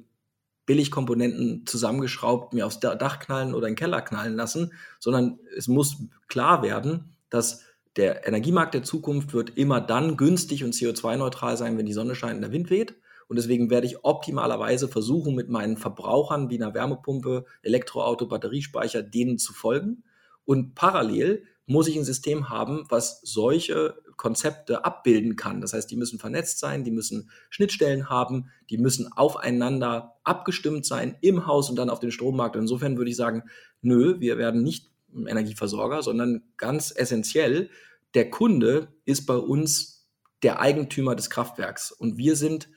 [0.65, 5.98] Billigkomponenten zusammengeschraubt mir aufs Dach knallen oder in den Keller knallen lassen, sondern es muss
[6.28, 7.63] klar werden, dass
[7.96, 12.36] der Energiemarkt der Zukunft wird immer dann günstig und CO2-neutral sein, wenn die Sonne scheint
[12.36, 12.96] und der Wind weht.
[13.30, 19.38] Und deswegen werde ich optimalerweise versuchen, mit meinen Verbrauchern wie einer Wärmepumpe, Elektroauto, Batteriespeicher, denen
[19.38, 20.04] zu folgen
[20.45, 25.62] und parallel muss ich ein System haben, was solche Konzepte abbilden kann.
[25.62, 31.17] Das heißt, die müssen vernetzt sein, die müssen Schnittstellen haben, die müssen aufeinander abgestimmt sein
[31.21, 32.56] im Haus und dann auf den Strommarkt.
[32.56, 33.43] Und insofern würde ich sagen,
[33.82, 37.69] nö, wir werden nicht Energieversorger, sondern ganz essentiell,
[38.13, 40.08] der Kunde ist bei uns
[40.43, 42.69] der Eigentümer des Kraftwerks und wir sind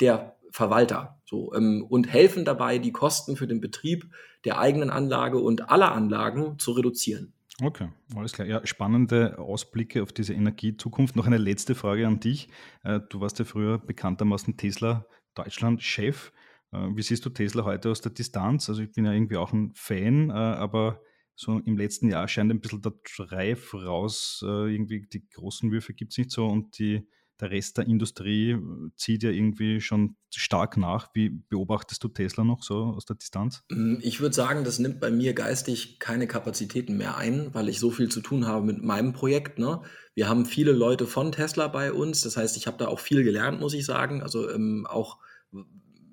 [0.00, 4.10] der Verwalter so, ähm, und helfen dabei, die Kosten für den Betrieb
[4.44, 7.34] der eigenen Anlage und aller Anlagen zu reduzieren.
[7.60, 8.46] Okay, alles klar.
[8.46, 11.16] Ja, spannende Ausblicke auf diese Energiezukunft.
[11.16, 12.48] Noch eine letzte Frage an dich.
[12.84, 16.32] Äh, du warst ja früher bekanntermaßen Tesla Deutschland-Chef.
[16.72, 18.68] Äh, wie siehst du Tesla heute aus der Distanz?
[18.68, 21.02] Also ich bin ja irgendwie auch ein Fan, äh, aber
[21.34, 24.40] so im letzten Jahr scheint ein bisschen der Drive raus.
[24.42, 27.08] Irgendwie die großen Würfe gibt es nicht so und die
[27.40, 28.58] der Rest der Industrie äh,
[28.96, 31.08] zieht ja irgendwie schon stark nach.
[31.14, 33.62] Wie beobachtest du Tesla noch so aus der Distanz?
[33.70, 37.78] Mm, ich würde sagen, das nimmt bei mir geistig keine Kapazitäten mehr ein, weil ich
[37.78, 39.58] so viel zu tun habe mit meinem Projekt.
[39.58, 39.82] Ne?
[40.14, 42.22] Wir haben viele Leute von Tesla bei uns.
[42.22, 44.22] Das heißt, ich habe da auch viel gelernt, muss ich sagen.
[44.22, 45.18] Also ähm, auch,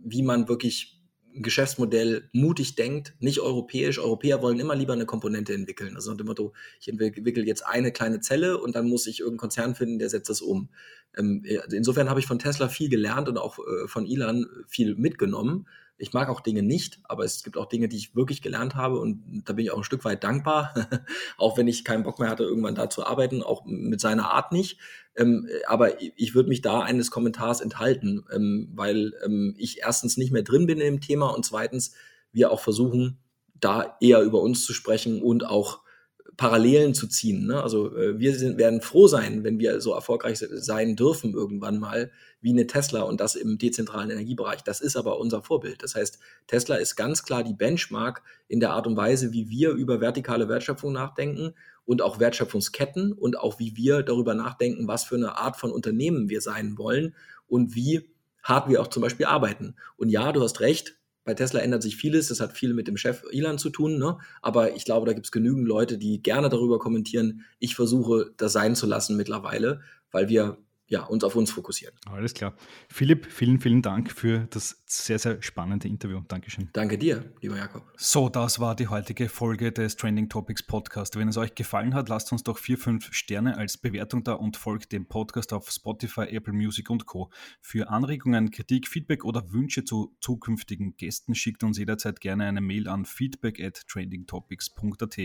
[0.03, 0.94] wie man wirklich
[1.41, 3.99] Geschäftsmodell mutig denkt, nicht europäisch.
[3.99, 5.95] Europäer wollen immer lieber eine Komponente entwickeln.
[5.95, 9.39] Also nach dem Motto, ich entwickle jetzt eine kleine Zelle und dann muss ich irgendeinen
[9.39, 10.69] Konzern finden, der setzt das um.
[11.17, 14.95] Ähm, also insofern habe ich von Tesla viel gelernt und auch äh, von Elon viel
[14.95, 15.67] mitgenommen.
[15.97, 18.99] Ich mag auch Dinge nicht, aber es gibt auch Dinge, die ich wirklich gelernt habe
[18.99, 20.73] und da bin ich auch ein Stück weit dankbar,
[21.37, 24.51] auch wenn ich keinen Bock mehr hatte, irgendwann da zu arbeiten, auch mit seiner Art
[24.51, 24.77] nicht.
[25.15, 30.31] Ähm, aber ich würde mich da eines Kommentars enthalten, ähm, weil ähm, ich erstens nicht
[30.31, 31.93] mehr drin bin im Thema und zweitens
[32.33, 33.19] wir auch versuchen,
[33.53, 35.85] da eher über uns zu sprechen und auch
[36.37, 37.47] Parallelen zu ziehen.
[37.47, 37.61] Ne?
[37.61, 42.11] Also äh, wir sind, werden froh sein, wenn wir so erfolgreich sein dürfen irgendwann mal
[42.45, 44.63] wie eine Tesla und das im dezentralen Energiebereich.
[44.63, 45.81] Das ist aber unser Vorbild.
[45.81, 49.71] Das heißt, Tesla ist ganz klar die Benchmark in der Art und Weise, wie wir
[49.71, 55.15] über vertikale Wertschöpfung nachdenken und auch Wertschöpfungsketten und auch wie wir darüber nachdenken, was für
[55.15, 57.15] eine Art von Unternehmen wir sein wollen
[57.47, 58.11] und wie
[58.43, 59.73] hart wir auch zum Beispiel arbeiten.
[59.97, 62.95] Und ja, du hast recht, bei Tesla ändert sich vieles, das hat viel mit dem
[62.95, 64.19] Chef Elon zu tun, ne?
[64.43, 67.41] aber ich glaube, da gibt es genügend Leute, die gerne darüber kommentieren.
[67.57, 69.81] Ich versuche, das sein zu lassen mittlerweile,
[70.11, 71.95] weil wir ja, uns auf uns fokussieren.
[72.05, 72.55] Alles klar.
[72.89, 76.21] Philipp, vielen, vielen Dank für das sehr, sehr spannende Interview.
[76.27, 76.69] Dankeschön.
[76.73, 77.83] Danke dir, lieber Jakob.
[77.97, 81.17] So, das war die heutige Folge des Trending Topics Podcast.
[81.17, 84.57] Wenn es euch gefallen hat, lasst uns doch vier, fünf Sterne als Bewertung da und
[84.57, 87.31] folgt dem Podcast auf Spotify, Apple Music und Co.
[87.61, 92.87] Für Anregungen, Kritik, Feedback oder Wünsche zu zukünftigen Gästen schickt uns jederzeit gerne eine Mail
[92.87, 95.17] an feedback at trendingtopics.at.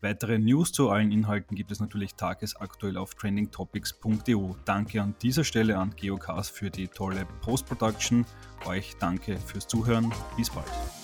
[0.00, 4.54] Weitere News zu allen Inhalten gibt es natürlich tagesaktuell auf trendingtopics.eu.
[4.64, 8.24] Danke an dieser Stelle an Geocast für die tolle Post-Production.
[8.64, 10.12] Euch danke fürs Zuhören.
[10.36, 11.01] Bis bald.